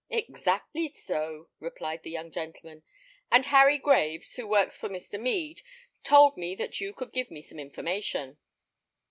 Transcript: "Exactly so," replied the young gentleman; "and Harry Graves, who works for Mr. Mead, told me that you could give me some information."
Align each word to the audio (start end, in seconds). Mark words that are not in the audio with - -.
"Exactly 0.09 0.87
so," 0.87 1.49
replied 1.59 2.01
the 2.01 2.09
young 2.09 2.31
gentleman; 2.31 2.81
"and 3.31 3.45
Harry 3.45 3.77
Graves, 3.77 4.33
who 4.33 4.47
works 4.47 4.75
for 4.75 4.89
Mr. 4.89 5.19
Mead, 5.21 5.61
told 6.03 6.35
me 6.37 6.55
that 6.55 6.81
you 6.81 6.91
could 6.91 7.11
give 7.13 7.29
me 7.29 7.39
some 7.43 7.59
information." 7.59 8.39